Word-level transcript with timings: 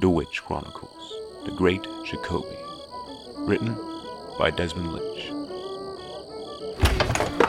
The 0.00 0.08
Witch 0.08 0.42
Chronicles 0.46 1.14
The 1.44 1.52
Great 1.52 1.82
Jakobi. 1.82 2.56
Written 3.46 3.76
by 4.38 4.50
Desmond 4.50 4.94
Lynch. 4.94 5.26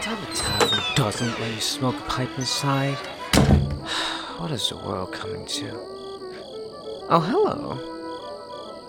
Tell 0.02 0.18
the 0.18 0.28
tavern 0.34 0.79
doesn't 0.96 1.40
let 1.40 1.54
you 1.56 1.62
smoke 1.62 1.96
a 1.96 2.02
pipe 2.10 2.38
inside. 2.38 2.98
What 4.38 4.52
is 4.52 4.68
the 4.68 4.76
world 4.76 5.14
coming 5.14 5.46
to? 5.46 5.70
Oh, 7.08 7.22
hello. 7.26 7.78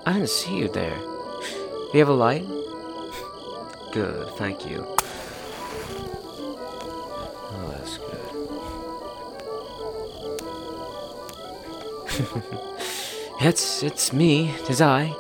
I 0.07 0.13
didn't 0.15 0.31
see 0.31 0.59
you 0.59 0.67
there. 0.67 0.99
Do 0.99 1.91
you 1.93 2.01
have 2.01 2.09
a 2.09 2.15
light? 2.15 2.45
Good, 3.93 4.29
thank 4.39 4.67
you. 4.69 4.85
Oh, 7.55 7.69
that's 7.71 7.99
good. 12.49 12.69
it's 13.41 13.83
it's 13.83 14.13
me, 14.13 14.55
tis 14.65 14.81
I, 14.81 15.15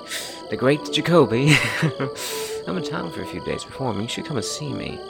the 0.50 0.56
great 0.56 0.80
Jakobi. 0.80 1.54
I'm 2.68 2.76
in 2.76 2.84
town 2.84 3.10
for 3.10 3.22
a 3.22 3.26
few 3.26 3.44
days 3.44 3.64
performing. 3.64 4.02
You 4.02 4.08
should 4.08 4.26
come 4.26 4.36
and 4.36 4.44
see 4.44 4.72
me. 4.72 4.98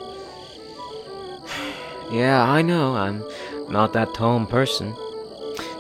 Yeah, 2.11 2.43
I 2.43 2.61
know, 2.61 2.95
I'm 2.95 3.25
not 3.71 3.95
that 3.95 4.13
tall 4.13 4.45
person. 4.45 4.95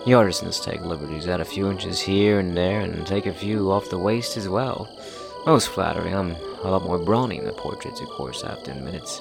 The 0.07 0.15
artisans 0.15 0.59
take 0.61 0.80
liberties, 0.80 1.29
add 1.29 1.43
a 1.43 1.45
few 1.45 1.71
inches 1.71 2.01
here 2.01 2.39
and 2.39 2.57
there, 2.57 2.80
and 2.80 3.07
take 3.07 3.27
a 3.27 3.35
few 3.35 3.71
off 3.71 3.91
the 3.91 3.99
waist 3.99 4.39
as 4.39 4.49
well. 4.49 4.89
Most 5.45 5.69
flattering, 5.69 6.15
I'm 6.15 6.30
a 6.63 6.71
lot 6.71 6.85
more 6.85 6.99
brawny 6.99 7.37
in 7.37 7.45
the 7.45 7.52
portraits, 7.52 8.01
of 8.01 8.09
course, 8.09 8.45
I 8.45 8.51
have 8.51 8.66
it's 8.66 9.19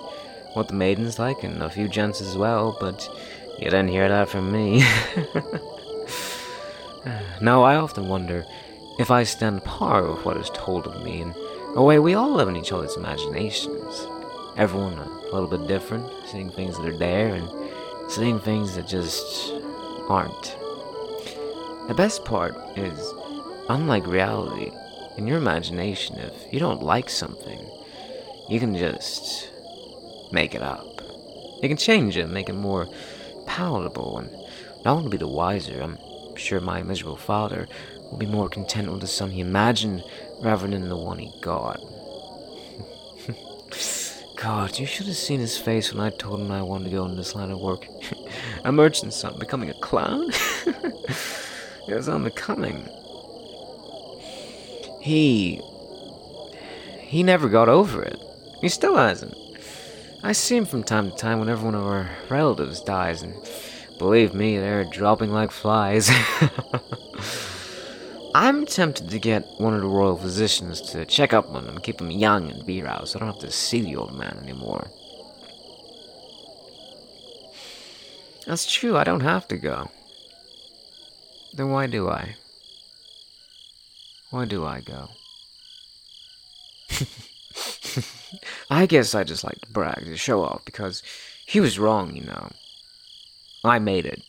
what 0.54 0.70
the 0.70 0.74
maidens 0.74 1.20
like, 1.20 1.44
and 1.44 1.62
a 1.62 1.70
few 1.70 1.90
gents 1.90 2.22
as 2.22 2.38
well, 2.38 2.78
but 2.80 3.08
you 3.60 3.66
didn't 3.66 3.90
hear 3.90 4.08
that 4.08 4.30
from 4.30 4.52
me. 4.52 4.84
no, 7.42 7.64
I 7.64 7.76
often 7.76 8.08
wonder 8.08 8.46
if 9.00 9.10
I 9.10 9.24
stand 9.24 9.64
par 9.64 10.04
with 10.10 10.26
what 10.26 10.38
is 10.38 10.50
told 10.54 10.86
of 10.86 11.04
me, 11.04 11.22
and 11.22 11.36
a 11.76 11.82
way 11.82 12.00
we 12.00 12.14
all 12.14 12.34
live 12.34 12.48
in 12.48 12.56
each 12.56 12.72
other's 12.72 12.98
imaginations. 12.98 14.08
Everyone 14.58 14.94
a 14.94 15.34
little 15.34 15.48
bit 15.48 15.68
different, 15.68 16.08
seeing 16.28 16.52
things 16.52 16.78
that 16.78 16.88
are 16.88 16.98
there, 16.98 17.34
and 17.34 17.50
seeing 18.12 18.40
things 18.40 18.76
that 18.76 18.88
just 18.88 19.54
aren't. 20.10 20.56
The 21.88 21.96
best 21.96 22.26
part 22.26 22.56
is, 22.78 23.00
unlike 23.70 24.06
reality, 24.06 24.72
in 25.18 25.26
your 25.26 25.38
imagination, 25.38 26.18
if 26.20 26.54
you 26.54 26.60
don't 26.60 26.84
like 26.84 27.10
something, 27.10 27.60
you 28.50 28.60
can 28.60 28.76
just 28.76 29.50
make 30.32 30.54
it 30.54 30.62
up. 30.62 30.86
You 31.62 31.70
can 31.70 31.78
change 31.78 32.18
it, 32.18 32.28
make 32.28 32.50
it 32.50 32.54
more 32.54 32.88
palatable, 33.46 34.20
and 34.20 34.30
not 34.86 34.98
only 34.98 35.10
be 35.10 35.18
the 35.18 35.28
wiser, 35.28 35.82
I'm 35.82 35.98
sure 36.42 36.60
my 36.60 36.82
miserable 36.84 37.16
father 37.16 37.68
will 38.10 38.18
be 38.18 38.26
more 38.26 38.50
content 38.50 38.92
with 38.92 39.02
the 39.02 39.08
son 39.08 39.32
he 39.32 39.42
imagined 39.42 40.04
rather 40.42 40.68
than 40.68 40.90
the 40.90 40.98
one 40.98 41.20
he 41.20 41.32
got. 41.42 41.80
God, 44.36 44.80
you 44.80 44.86
should 44.86 45.06
have 45.06 45.16
seen 45.16 45.40
his 45.40 45.58
face 45.58 45.94
when 45.94 46.04
I 46.04 46.10
told 46.10 46.42
him 46.42 46.52
I 46.52 46.64
wanted 46.64 46.86
to 46.86 46.90
go 46.92 47.06
into 47.06 47.16
this 47.16 47.36
line 47.36 47.52
of 47.52 47.60
work. 47.60 47.88
a 48.64 48.72
merchant's 48.72 49.16
son 49.18 49.38
becoming 49.40 49.70
a 49.70 49.80
clown? 49.80 50.32
it 50.66 51.96
was 51.96 52.10
unbecoming. 52.10 52.90
He. 55.00 55.62
He 57.02 57.24
never 57.24 57.50
got 57.50 57.70
over 57.70 58.02
it. 58.02 58.20
He 58.62 58.70
still 58.70 58.96
hasn't. 58.96 59.36
I 60.24 60.34
see 60.34 60.56
him 60.56 60.66
from 60.66 60.84
time 60.84 61.10
to 61.10 61.18
time 61.18 61.40
whenever 61.40 61.66
one 61.66 61.76
of 61.76 61.84
our 61.84 62.10
relatives 62.30 62.82
dies, 62.82 63.24
and 63.24 63.34
believe 64.02 64.34
me, 64.34 64.58
they're 64.58 64.84
dropping 64.84 65.32
like 65.32 65.52
flies. 65.52 66.10
I'm 68.34 68.66
tempted 68.66 69.12
to 69.12 69.20
get 69.20 69.46
one 69.60 69.76
of 69.76 69.82
the 69.82 69.88
royal 69.88 70.18
physicians 70.18 70.82
to 70.90 71.06
check 71.06 71.34
up 71.34 71.54
on 71.54 71.68
and 71.68 71.84
keep 71.84 72.02
him 72.02 72.10
young 72.10 72.50
and 72.50 72.66
virile, 72.66 73.06
so 73.06 73.20
I 73.20 73.20
don't 73.20 73.34
have 73.34 73.42
to 73.42 73.52
see 73.52 73.80
the 73.82 73.96
old 73.96 74.18
man 74.18 74.40
anymore. 74.42 74.88
That's 78.48 78.66
true, 78.66 78.98
I 78.98 79.04
don't 79.04 79.22
have 79.22 79.48
to 79.50 79.58
go. 79.58 79.92
Then 81.54 81.70
why 81.70 81.86
do 81.86 82.10
I? 82.10 82.38
Why 84.32 84.46
do 84.46 84.66
I 84.66 84.82
go? 84.82 85.10
I 88.72 88.88
guess 88.88 89.14
I 89.14 89.24
just 89.24 89.44
like 89.44 89.62
to 89.62 89.70
brag, 89.70 90.06
to 90.06 90.18
show 90.18 90.42
off, 90.44 90.66
because 90.66 91.04
he 91.46 91.60
was 91.60 91.78
wrong, 91.78 92.16
you 92.16 92.24
know. 92.24 92.50
I 93.64 93.80
made 93.80 94.06
it. 94.06 94.24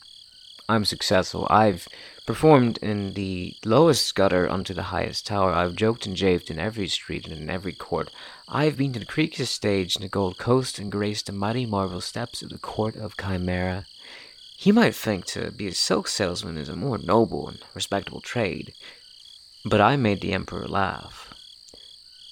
I'm 0.68 0.84
successful. 0.84 1.46
I've 1.50 1.88
performed 2.26 2.78
in 2.78 3.14
the 3.14 3.56
lowest 3.64 4.14
gutter 4.14 4.48
unto 4.48 4.72
the 4.72 4.84
highest 4.84 5.26
tower. 5.26 5.52
I've 5.52 5.74
joked 5.74 6.06
and 6.06 6.16
javed 6.16 6.50
in 6.50 6.58
every 6.58 6.88
street 6.88 7.26
and 7.26 7.36
in 7.36 7.50
every 7.50 7.72
court. 7.72 8.10
I've 8.48 8.76
been 8.76 8.92
to 8.92 9.00
the 9.00 9.06
creekiest 9.06 9.48
stage 9.48 9.96
in 9.96 10.02
the 10.02 10.08
Gold 10.08 10.38
Coast 10.38 10.78
and 10.78 10.92
graced 10.92 11.26
the 11.26 11.32
mighty 11.32 11.66
marble 11.66 12.00
steps 12.00 12.42
of 12.42 12.50
the 12.50 12.58
court 12.58 12.96
of 12.96 13.16
Chimera. 13.16 13.86
He 14.56 14.70
might 14.70 14.94
think 14.94 15.24
to 15.26 15.50
be 15.50 15.66
a 15.66 15.74
silk 15.74 16.06
salesman 16.06 16.56
is 16.56 16.68
a 16.68 16.76
more 16.76 16.98
noble 16.98 17.48
and 17.48 17.58
respectable 17.74 18.20
trade, 18.20 18.74
but 19.64 19.80
I 19.80 19.96
made 19.96 20.20
the 20.20 20.32
emperor 20.32 20.68
laugh, 20.68 21.34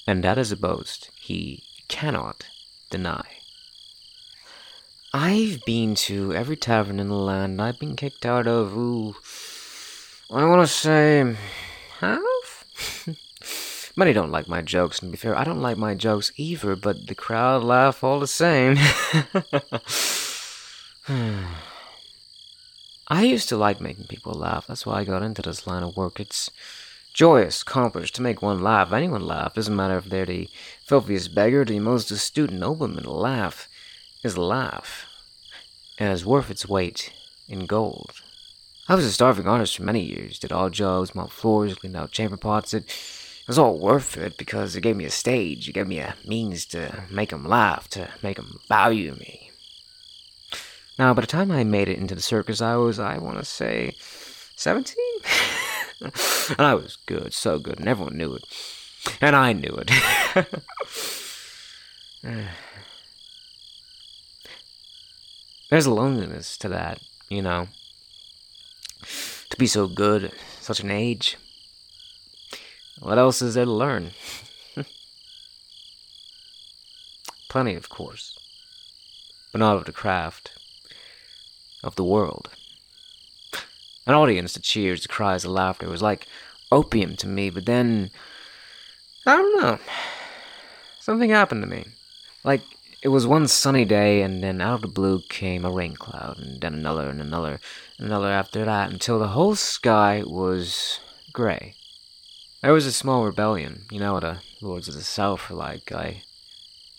and 0.07 0.23
that 0.23 0.39
is 0.39 0.53
a 0.53 0.57
boast 0.57 1.11
he 1.19 1.65
cannot 1.89 2.47
deny. 2.89 3.40
I've 5.13 5.65
been 5.65 5.97
to 6.07 6.33
every 6.33 6.55
tavern 6.55 7.01
in 7.01 7.09
the 7.09 7.17
land. 7.17 7.61
I've 7.61 7.81
been 7.81 7.97
kicked 7.97 8.25
out 8.25 8.47
of, 8.47 8.77
ooh, 8.77 9.17
I 10.31 10.45
want 10.45 10.63
to 10.63 10.73
say, 10.73 11.35
half? 11.99 13.93
Many 13.97 14.13
don't 14.13 14.31
like 14.31 14.47
my 14.47 14.63
jokes, 14.63 15.01
and 15.01 15.09
to 15.09 15.13
be 15.13 15.17
fair, 15.17 15.37
I 15.37 15.43
don't 15.43 15.61
like 15.61 15.77
my 15.77 15.97
jokes 15.97 16.31
either, 16.37 16.77
but 16.77 17.09
the 17.09 17.17
crowd 17.17 17.65
laugh 17.65 18.05
all 18.05 18.21
the 18.21 18.29
same. 18.29 18.77
I 23.09 23.25
used 23.25 23.49
to 23.49 23.57
like 23.57 23.81
making 23.81 24.05
people 24.05 24.35
laugh. 24.35 24.69
That's 24.69 24.87
why 24.87 25.01
I 25.01 25.05
got 25.05 25.25
into 25.25 25.43
this 25.43 25.67
line 25.67 25.83
of 25.83 25.97
work. 25.97 26.21
It's 26.21 26.51
joyous, 27.13 27.63
accomplished 27.63 28.15
to 28.15 28.23
make 28.23 28.43
one 28.43 28.63
laugh. 28.63 28.93
Anyone 28.93 29.27
laugh. 29.27 29.55
Doesn't 29.55 29.75
matter 29.75 29.99
if 29.99 30.05
they're 30.05 30.25
the 30.25 30.49
filthiest 30.85 31.35
beggar, 31.35 31.65
the 31.65 31.81
most 31.81 32.13
astute 32.13 32.53
nobleman. 32.53 33.03
Laugh 33.03 33.67
is 34.23 34.37
life 34.37 35.07
and 35.99 36.13
is 36.13 36.27
worth 36.27 36.51
its 36.51 36.69
weight 36.69 37.13
in 37.49 37.67
gold. 37.67 38.13
I 38.89 38.95
was 38.95 39.05
a 39.05 39.13
starving 39.13 39.47
artist 39.47 39.77
for 39.77 39.83
many 39.83 40.03
years. 40.03 40.39
Did 40.39 40.53
all 40.53 40.71
jobs, 40.71 41.15
mopped 41.15 41.33
floors, 41.33 41.75
cleaned 41.75 41.97
out 41.97 42.11
chamber 42.11 42.37
pots. 42.37 42.75
It, 42.75 42.85
it 42.85 43.47
was 43.47 43.59
all 43.59 43.79
worth 43.79 44.17
it 44.17 44.37
because 44.37 44.75
it 44.75 44.81
gave 44.81 44.97
me 44.97 45.05
a 45.05 45.11
stage. 45.11 45.69
It 45.69 45.73
gave 45.73 45.87
me 45.87 45.99
a 45.99 46.17
means 46.27 46.67
to 46.67 47.05
make 47.11 47.33
'em 47.33 47.47
laugh, 47.47 47.89
to 47.91 48.09
make 48.23 48.39
'em 48.39 48.59
value 48.69 49.15
me. 49.15 49.51
Now, 50.99 51.15
by 51.15 51.23
the 51.23 51.27
time 51.27 51.51
I 51.51 51.65
made 51.65 51.89
it 51.89 51.99
into 51.99 52.15
the 52.15 52.21
circus, 52.21 52.61
I 52.61 52.77
was, 52.77 52.99
I 52.99 53.19
want 53.19 53.39
to 53.39 53.45
say, 53.45 53.95
17? 54.57 54.97
and 56.01 56.13
I 56.67 56.75
was 56.75 56.99
good, 57.07 57.33
so 57.33 57.59
good, 57.59 57.79
and 57.79 57.89
everyone 57.89 58.19
knew 58.19 58.35
it. 58.35 58.45
And 59.21 59.35
I 59.35 59.53
knew 59.53 59.83
it. 59.83 59.91
There's 65.71 65.87
a 65.87 65.95
loneliness 65.95 66.57
to 66.59 66.69
that, 66.69 67.01
you 67.29 67.43
know. 67.43 67.69
To 69.51 69.57
be 69.57 69.69
so 69.69 69.87
good 69.87 70.25
at 70.25 70.35
such 70.61 70.81
an 70.81 70.91
age. 70.91 71.37
What 72.99 73.19
else 73.19 73.41
is 73.41 73.55
there 73.55 73.65
to 73.65 73.71
learn? 73.71 74.11
Plenty, 77.49 77.75
of 77.75 77.89
course. 77.89 78.37
But 79.53 79.61
not 79.61 79.77
of 79.77 79.85
the 79.85 79.93
craft. 79.93 80.51
Of 81.85 81.95
the 81.95 82.05
world. 82.05 82.51
An 84.07 84.15
audience 84.15 84.55
that 84.55 84.65
cheers, 84.65 85.03
the 85.03 85.09
cries, 85.09 85.45
the 85.45 85.51
laughter 85.51 85.89
was 85.89 86.03
like 86.03 86.27
opium 86.73 87.15
to 87.17 87.29
me, 87.29 87.49
but 87.49 87.67
then. 87.67 88.11
I 89.25 89.37
don't 89.37 89.63
know. 89.63 89.79
Something 90.99 91.31
happened 91.31 91.63
to 91.63 91.69
me. 91.69 91.87
Like, 92.43 92.63
it 93.03 93.09
was 93.09 93.27
one 93.27 93.49
sunny 93.49 93.85
day, 93.85 94.23
and 94.23 94.43
then 94.43 94.61
out 94.61 94.75
of 94.75 94.83
the 94.83 94.89
blue 94.89 95.23
came 95.29 95.65
a 95.65 95.71
rain 95.71 95.95
cloud, 95.95 96.39
and 96.39 96.61
then 96.61 96.75
another, 96.75 97.09
and 97.09 97.21
another, 97.21 97.59
and 97.99 98.07
another 98.07 98.29
after 98.29 98.65
that, 98.65 98.91
until 98.91 99.19
the 99.19 99.29
whole 99.29 99.55
sky 99.55 100.23
was 100.27 101.01
gray. 101.33 101.75
There 102.63 102.75
was 102.75 102.85
a 102.85 102.93
small 102.93 103.25
rebellion. 103.25 103.87
You 103.91 104.01
know 104.01 104.21
the 104.21 104.43
Lords 104.61 104.87
of 104.87 104.95
the 104.95 105.03
South 105.03 105.51
are 105.51 105.55
like. 105.55 105.91
I. 105.93 106.23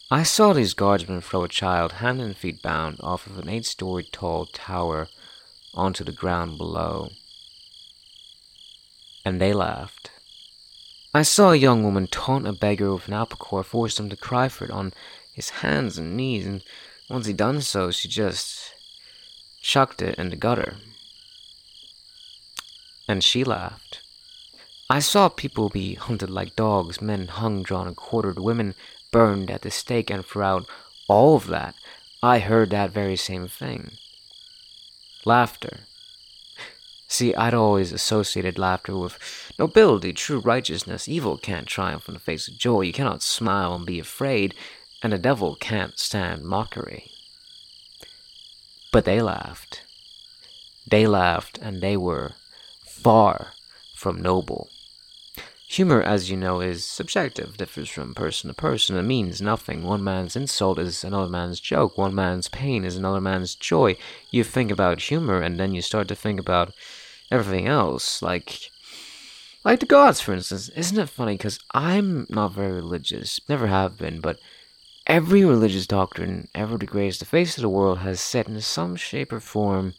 I 0.09 0.24
saw 0.24 0.53
these 0.53 0.74
guardsmen 0.74 1.21
throw 1.21 1.44
a 1.44 1.48
child, 1.48 1.94
hand 1.94 2.19
and 2.19 2.36
feet 2.36 2.63
bound, 2.63 2.97
off 3.01 3.27
of 3.27 3.38
an 3.38 3.47
eight 3.47 3.65
story 3.65 4.04
tall 4.12 4.47
tower 4.47 5.07
onto 5.75 6.04
the 6.04 6.12
ground 6.12 6.57
below. 6.57 7.12
And 9.24 9.39
they 9.39 9.54
laughed. 9.54 10.09
I 11.13 11.21
saw 11.21 11.51
a 11.51 11.57
young 11.57 11.83
woman 11.83 12.07
taunt 12.07 12.47
a 12.47 12.54
beggar 12.54 12.94
with 12.94 13.07
an 13.07 13.13
apple 13.13 13.38
core, 13.38 13.63
force 13.63 14.00
him 14.00 14.09
to 14.09 14.15
cry 14.15 14.50
for 14.50 14.65
it 14.65 14.71
on 14.71 14.94
his 15.31 15.50
hands 15.50 15.98
and 15.98 16.16
knees, 16.16 16.45
and 16.45 16.63
once 17.10 17.25
he 17.25 17.33
done 17.33 17.62
so, 17.62 17.92
she 17.92 18.07
just 18.07 18.74
chucked 19.62 20.01
it 20.01 20.16
in 20.16 20.30
the 20.30 20.36
gutter. 20.36 20.75
And 23.07 23.24
she 23.24 23.44
laughed. 23.44 24.01
I 24.89 25.00
saw 25.00 25.30
people 25.30 25.69
be 25.69 25.95
hunted 25.95 26.30
like 26.30 26.56
dogs, 26.56 27.01
men 27.01 27.28
hung, 27.28 27.63
drawn, 27.63 27.88
and 27.88 27.95
quartered, 27.95 28.39
women 28.39 28.75
burned 29.12 29.50
at 29.50 29.62
the 29.62 29.72
stake, 29.72 30.10
and 30.10 30.25
throughout 30.25 30.66
all 31.07 31.36
of 31.36 31.48
that, 31.48 31.75
I 32.24 32.39
heard 32.39 32.69
that 32.69 32.92
very 32.92 33.16
same 33.16 33.48
thing 33.48 33.92
laughter. 35.25 35.81
See, 37.07 37.36
I'd 37.36 37.54
always 37.54 37.92
associated 37.92 38.57
laughter 38.57 38.95
with 38.95 39.18
nobility, 39.60 40.13
true 40.13 40.39
righteousness. 40.39 41.07
Evil 41.10 41.38
can't 41.38 41.68
triumph 41.68 42.07
in 42.07 42.13
the 42.13 42.19
face 42.19 42.48
of 42.48 42.57
joy. 42.57 42.81
You 42.81 42.94
cannot 42.94 43.22
smile 43.22 43.75
and 43.75 43.86
be 43.86 44.00
afraid, 44.00 44.56
and 45.01 45.13
the 45.13 45.18
devil 45.18 45.56
can't 45.56 45.98
stand 46.00 46.44
mockery. 46.44 47.12
But 48.92 49.06
they 49.06 49.21
laughed. 49.21 49.83
They 50.89 51.07
laughed, 51.07 51.57
and 51.59 51.81
they 51.81 51.95
were 51.95 52.33
far 52.86 53.53
from 53.95 54.21
noble. 54.21 54.69
Humor, 55.69 56.01
as 56.01 56.30
you 56.30 56.36
know, 56.36 56.59
is 56.59 56.83
subjective, 56.86 57.56
differs 57.56 57.88
from 57.88 58.13
person 58.13 58.50
to 58.50 58.53
person, 58.53 58.98
and 58.98 59.07
means 59.07 59.42
nothing. 59.42 59.83
One 59.83 60.03
man's 60.03 60.36
insult 60.36 60.77
is 60.77 61.06
another 61.06 61.30
man's 61.30 61.62
joke, 61.62 61.97
one 61.97 62.13
man's 62.13 62.50
pain 62.50 62.83
is 62.83 62.97
another 62.97 63.21
man's 63.21 63.56
joy. 63.56 63.95
You 64.31 64.44
think 64.44 64.69
about 64.69 65.00
humor, 65.00 65.42
and 65.42 65.57
then 65.57 65.74
you 65.74 65.81
start 65.81 66.09
to 66.09 66.15
think 66.15 66.42
about 66.42 66.74
everything 67.31 67.68
else, 67.68 68.21
like 68.21 68.69
like 69.63 69.80
the 69.80 69.86
gods, 69.86 70.19
for 70.19 70.33
instance. 70.33 70.69
Isn't 70.69 71.00
it 71.00 71.09
funny? 71.09 71.36
Because 71.36 71.59
I'm 71.74 72.25
not 72.30 72.51
very 72.51 72.74
religious, 72.74 73.39
never 73.47 73.68
have 73.68 73.97
been, 73.97 74.19
but 74.19 74.39
every 75.12 75.44
religious 75.44 75.86
doctrine 75.86 76.48
ever 76.56 76.78
to 76.78 76.86
grace 76.86 77.19
the 77.19 77.25
face 77.25 77.58
of 77.58 77.62
the 77.62 77.68
world 77.68 77.98
has 77.98 78.22
said 78.22 78.48
in 78.48 78.62
some 78.62 78.96
shape 78.96 79.34
or 79.34 79.42
form, 79.42 79.94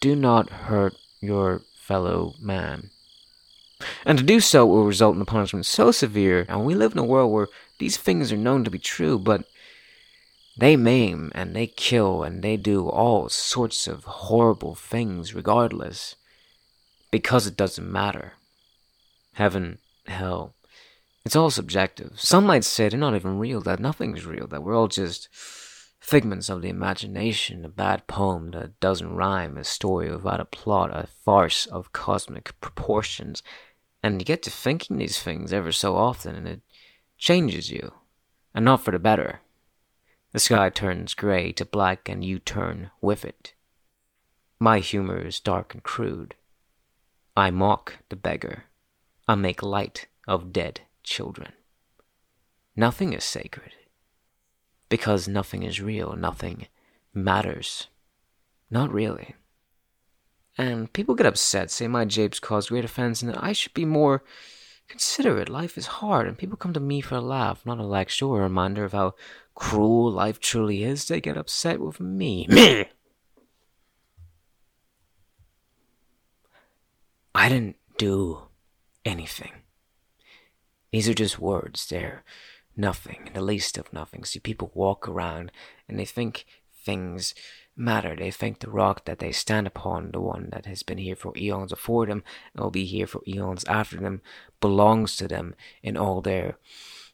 do 0.00 0.14
not 0.14 0.48
hurt 0.48 0.94
your 1.20 1.60
fellow 1.74 2.32
man. 2.40 2.88
And 4.06 4.16
to 4.16 4.22
do 4.22 4.38
so 4.38 4.64
will 4.64 4.84
result 4.84 5.16
in 5.16 5.22
a 5.22 5.24
punishment 5.24 5.66
so 5.66 5.90
severe, 5.90 6.46
and 6.48 6.64
we 6.64 6.76
live 6.76 6.92
in 6.92 6.98
a 6.98 7.04
world 7.04 7.32
where 7.32 7.48
these 7.80 7.96
things 7.96 8.30
are 8.30 8.36
known 8.36 8.62
to 8.62 8.70
be 8.70 8.78
true, 8.78 9.18
but 9.18 9.44
they 10.56 10.76
maim 10.76 11.32
and 11.34 11.56
they 11.56 11.66
kill 11.66 12.22
and 12.22 12.40
they 12.40 12.56
do 12.56 12.88
all 12.88 13.28
sorts 13.28 13.88
of 13.88 14.04
horrible 14.04 14.76
things 14.76 15.34
regardless, 15.34 16.14
because 17.10 17.48
it 17.48 17.56
doesn't 17.56 17.90
matter. 17.90 18.34
Heaven, 19.32 19.78
hell, 20.06 20.54
it's 21.28 21.36
all 21.36 21.50
subjective. 21.50 22.18
Some 22.18 22.46
might 22.46 22.64
say 22.64 22.88
they're 22.88 22.98
not 22.98 23.14
even 23.14 23.38
real, 23.38 23.60
that 23.60 23.80
nothing's 23.80 24.24
real, 24.24 24.46
that 24.46 24.62
we're 24.62 24.74
all 24.74 24.88
just 24.88 25.28
figments 26.00 26.48
of 26.48 26.62
the 26.62 26.70
imagination, 26.70 27.66
a 27.66 27.68
bad 27.68 28.06
poem 28.06 28.52
that 28.52 28.80
doesn't 28.80 29.14
rhyme, 29.14 29.58
a 29.58 29.64
story 29.64 30.10
without 30.10 30.40
a 30.40 30.46
plot, 30.46 30.88
a 30.90 31.06
farce 31.06 31.66
of 31.66 31.92
cosmic 31.92 32.58
proportions, 32.62 33.42
and 34.02 34.18
you 34.18 34.24
get 34.24 34.42
to 34.44 34.50
thinking 34.50 34.96
these 34.96 35.22
things 35.22 35.52
ever 35.52 35.70
so 35.70 35.96
often, 35.96 36.34
and 36.34 36.48
it 36.48 36.62
changes 37.18 37.70
you. 37.70 37.92
And 38.54 38.64
not 38.64 38.82
for 38.82 38.92
the 38.92 38.98
better. 38.98 39.40
The 40.32 40.38
sky 40.38 40.70
turns 40.70 41.12
grey 41.12 41.52
to 41.52 41.66
black, 41.66 42.08
and 42.08 42.24
you 42.24 42.38
turn 42.38 42.90
with 43.02 43.22
it. 43.26 43.52
My 44.58 44.78
humor 44.78 45.26
is 45.26 45.40
dark 45.40 45.74
and 45.74 45.82
crude. 45.82 46.36
I 47.36 47.50
mock 47.50 47.98
the 48.08 48.16
beggar. 48.16 48.64
I 49.28 49.34
make 49.34 49.62
light 49.62 50.06
of 50.26 50.54
dead 50.54 50.80
children. 51.08 51.52
Nothing 52.76 53.12
is 53.12 53.24
sacred. 53.24 53.72
Because 54.88 55.28
nothing 55.28 55.62
is 55.62 55.80
real, 55.80 56.14
nothing 56.16 56.68
matters. 57.12 57.88
Not 58.70 58.92
really. 58.92 59.34
And 60.56 60.92
people 60.92 61.14
get 61.14 61.26
upset, 61.26 61.70
say 61.70 61.88
my 61.88 62.04
japes 62.04 62.40
cause 62.40 62.68
great 62.68 62.84
offense, 62.84 63.22
and 63.22 63.32
that 63.32 63.42
I 63.42 63.52
should 63.52 63.74
be 63.74 63.84
more 63.84 64.22
considerate. 64.88 65.48
Life 65.48 65.78
is 65.78 65.86
hard, 65.86 66.26
and 66.26 66.38
people 66.38 66.56
come 66.56 66.72
to 66.72 66.80
me 66.80 67.00
for 67.00 67.16
a 67.16 67.20
laugh, 67.20 67.64
not 67.64 67.78
a 67.78 67.84
lecture 67.84 68.26
or 68.26 68.40
a 68.40 68.42
reminder 68.42 68.84
of 68.84 68.92
how 68.92 69.14
cruel 69.54 70.10
life 70.10 70.40
truly 70.40 70.82
is. 70.82 71.06
They 71.06 71.20
get 71.20 71.36
upset 71.36 71.80
with 71.80 72.00
me. 72.00 72.46
Me! 72.50 72.86
I 77.34 77.48
didn't 77.48 77.76
do 77.98 78.42
anything. 79.04 79.52
These 80.92 81.08
are 81.08 81.14
just 81.14 81.38
words. 81.38 81.86
They're 81.86 82.24
nothing, 82.76 83.30
the 83.34 83.42
least 83.42 83.76
of 83.76 83.92
nothing. 83.92 84.24
See, 84.24 84.38
people 84.38 84.70
walk 84.74 85.08
around 85.08 85.52
and 85.88 85.98
they 85.98 86.04
think 86.04 86.46
things 86.84 87.34
matter. 87.76 88.16
They 88.16 88.30
think 88.30 88.60
the 88.60 88.70
rock 88.70 89.04
that 89.04 89.18
they 89.18 89.32
stand 89.32 89.66
upon, 89.66 90.10
the 90.12 90.20
one 90.20 90.48
that 90.52 90.66
has 90.66 90.82
been 90.82 90.98
here 90.98 91.16
for 91.16 91.32
eons 91.36 91.70
before 91.70 92.06
them 92.06 92.24
and 92.54 92.62
will 92.62 92.70
be 92.70 92.84
here 92.84 93.06
for 93.06 93.22
eons 93.26 93.64
after 93.64 93.96
them, 93.96 94.22
belongs 94.60 95.16
to 95.16 95.28
them 95.28 95.54
in 95.82 95.96
all 95.96 96.20
their 96.20 96.56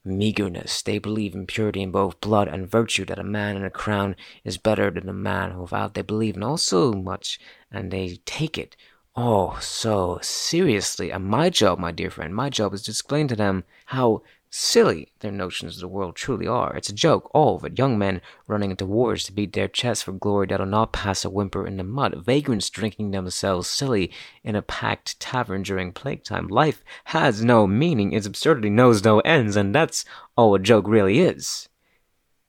meagerness. 0.04 0.82
They 0.82 0.98
believe 0.98 1.34
in 1.34 1.46
purity 1.46 1.82
in 1.82 1.90
both 1.90 2.20
blood 2.20 2.48
and 2.48 2.70
virtue, 2.70 3.04
that 3.06 3.18
a 3.18 3.24
man 3.24 3.56
in 3.56 3.64
a 3.64 3.70
crown 3.70 4.16
is 4.44 4.58
better 4.58 4.90
than 4.90 5.08
a 5.08 5.14
man 5.14 5.58
without. 5.58 5.94
They 5.94 6.02
believe 6.02 6.36
in 6.36 6.42
all 6.42 6.58
so 6.58 6.92
much, 6.92 7.40
and 7.70 7.90
they 7.90 8.20
take 8.24 8.58
it 8.58 8.76
all 9.16 9.60
so 9.60 10.18
seriously. 10.22 11.10
And 11.10 11.24
my 11.24 11.50
job, 11.50 11.78
my 11.78 11.92
dear 11.92 12.10
friend, 12.10 12.34
my 12.34 12.50
job 12.50 12.74
is 12.74 12.82
to 12.82 12.90
explain 12.90 13.28
to 13.28 13.36
them 13.36 13.64
how 13.86 14.22
silly 14.50 15.12
their 15.18 15.32
notions 15.32 15.74
of 15.74 15.80
the 15.80 15.88
world 15.88 16.14
truly 16.14 16.46
are. 16.46 16.76
It's 16.76 16.88
a 16.88 16.94
joke, 16.94 17.28
all 17.34 17.56
of 17.56 17.64
it. 17.64 17.76
Young 17.76 17.98
men 17.98 18.20
running 18.46 18.70
into 18.70 18.86
wars 18.86 19.24
to 19.24 19.32
beat 19.32 19.52
their 19.52 19.66
chests 19.66 20.04
for 20.04 20.12
glory 20.12 20.46
that'll 20.46 20.66
not 20.66 20.92
pass 20.92 21.24
a 21.24 21.30
whimper 21.30 21.66
in 21.66 21.76
the 21.76 21.84
mud. 21.84 22.24
Vagrants 22.24 22.70
drinking 22.70 23.10
themselves 23.10 23.68
silly 23.68 24.12
in 24.44 24.54
a 24.54 24.62
packed 24.62 25.18
tavern 25.18 25.62
during 25.62 25.92
plague 25.92 26.22
time. 26.22 26.46
Life 26.46 26.84
has 27.06 27.42
no 27.42 27.66
meaning. 27.66 28.12
Its 28.12 28.26
absurdity 28.26 28.70
knows 28.70 29.02
no 29.02 29.18
ends, 29.20 29.56
and 29.56 29.74
that's 29.74 30.04
all 30.36 30.54
a 30.54 30.60
joke 30.60 30.86
really 30.86 31.18
is. 31.18 31.68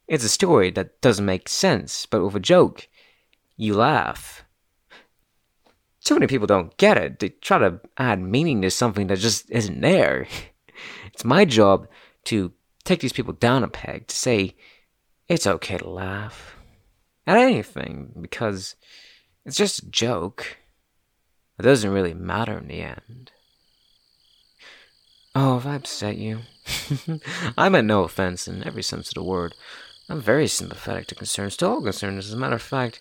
It's 0.08 0.24
a 0.24 0.30
story 0.30 0.70
that 0.72 1.02
doesn't 1.02 1.26
make 1.26 1.50
sense, 1.50 2.06
but 2.06 2.24
with 2.24 2.36
a 2.36 2.40
joke, 2.40 2.88
you 3.58 3.74
laugh. 3.74 4.45
Too 6.06 6.14
many 6.14 6.28
people 6.28 6.48
don't 6.48 6.78
get 6.78 6.98
it. 6.98 7.20
They 7.20 7.30
try 7.30 7.58
to 7.58 7.82
add 7.98 8.22
meaning 8.22 8.62
to 8.62 8.70
something 8.70 9.08
that 9.08 9.18
just 9.18 9.52
isn't 9.52 9.82
there. 9.82 10.28
It's 11.14 11.24
my 11.24 11.46
job 11.46 11.88
to 12.26 12.52
take 12.84 13.00
these 13.00 13.14
people 13.14 13.32
down 13.32 13.64
a 13.64 13.70
peg, 13.70 14.08
to 14.08 14.16
say 14.16 14.58
it's 15.30 15.48
okay 15.48 15.78
to 15.78 15.90
laugh 15.90 16.58
at 17.26 17.38
anything 17.38 18.12
because 18.20 18.76
it's 19.46 19.56
just 19.56 19.84
a 19.84 19.90
joke. 19.90 20.58
It 21.58 21.64
doesn't 21.64 21.90
really 21.90 22.14
matter 22.14 22.58
in 22.58 22.68
the 22.68 22.82
end. 22.82 23.32
Oh, 25.34 25.58
if 25.58 25.66
I 25.66 25.76
upset 25.76 26.18
you, 26.18 26.40
I 27.58 27.70
meant 27.70 27.88
no 27.88 28.04
offense 28.04 28.46
in 28.46 28.68
every 28.68 28.84
sense 28.84 29.08
of 29.08 29.14
the 29.14 29.24
word. 29.24 29.56
I'm 30.10 30.22
very 30.22 30.48
sympathetic 30.48 31.08
to 31.08 31.16
concerns, 31.16 31.56
to 31.58 31.68
all 31.68 31.82
concerns. 31.82 32.28
As 32.28 32.34
a 32.34 32.38
matter 32.38 32.56
of 32.56 32.62
fact, 32.62 33.00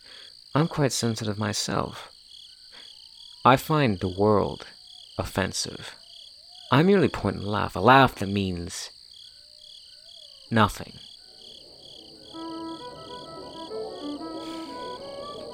I'm 0.54 0.68
quite 0.68 0.92
sensitive 0.92 1.38
myself. 1.38 2.13
I 3.46 3.56
find 3.56 4.00
the 4.00 4.08
world 4.08 4.66
offensive. 5.18 5.94
I 6.72 6.82
merely 6.82 7.08
point 7.08 7.36
and 7.36 7.44
laugh, 7.44 7.76
a 7.76 7.80
laugh 7.80 8.14
that 8.14 8.28
means 8.28 8.90
nothing. 10.50 10.94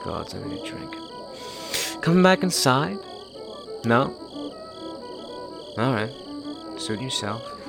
Gods, 0.04 0.34
I 0.34 0.46
need 0.46 0.60
a 0.60 0.64
drink. 0.64 0.94
Coming 2.00 2.22
back 2.22 2.44
inside? 2.44 2.96
No? 3.84 4.14
Alright. 5.76 6.12
Suit 6.80 7.00
yourself. 7.00 7.59